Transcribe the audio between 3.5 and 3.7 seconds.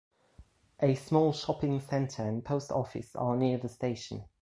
the